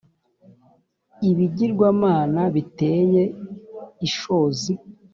[1.29, 3.23] ibigirwamana biteye
[4.07, 4.71] ishozi